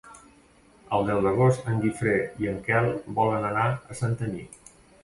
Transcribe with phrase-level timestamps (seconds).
[0.97, 2.17] El deu d'agost en Guifré
[2.47, 4.53] i en Quel volen anar a Santanyí.